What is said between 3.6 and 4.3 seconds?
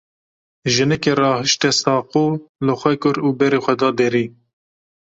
xwe da derî.